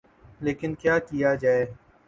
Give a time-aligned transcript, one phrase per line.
[0.41, 1.65] لیکن کیا کیا جائے۔